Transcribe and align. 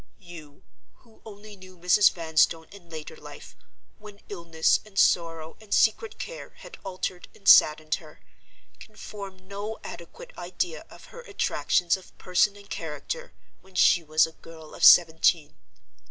"You, 0.17 0.63
who 1.03 1.21
only 1.27 1.55
knew 1.55 1.77
Mrs. 1.77 2.11
Vanstone 2.11 2.67
in 2.71 2.89
later 2.89 3.15
life, 3.15 3.55
when 3.99 4.19
illness 4.29 4.79
and 4.83 4.97
sorrow 4.97 5.57
and 5.61 5.71
secret 5.71 6.17
care 6.17 6.55
had 6.57 6.79
altered 6.83 7.27
and 7.35 7.47
saddened 7.47 7.93
her, 8.01 8.19
can 8.79 8.95
form 8.95 9.47
no 9.47 9.77
adequate 9.83 10.33
idea 10.39 10.85
of 10.89 11.05
her 11.13 11.21
attractions 11.21 11.97
of 11.97 12.17
person 12.17 12.55
and 12.55 12.67
character 12.67 13.31
when 13.61 13.75
she 13.75 14.01
was 14.01 14.25
a 14.25 14.31
girl 14.31 14.73
of 14.73 14.83
seventeen. 14.83 15.53